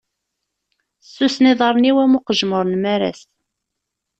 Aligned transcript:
Ssusen 1.05 1.45
iḍaṛṛen-iw 1.51 1.97
am 2.03 2.17
uqejmuṛ 2.17 2.65
n 2.67 2.73
maras. 2.83 3.21